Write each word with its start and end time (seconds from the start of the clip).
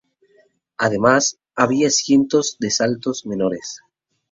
Además, 0.79 1.37
había 1.55 1.91
cientos 1.91 2.57
de 2.59 2.71
saltos 2.71 3.27
menores. 3.27 3.81